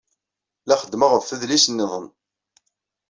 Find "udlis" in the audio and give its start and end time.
1.33-1.65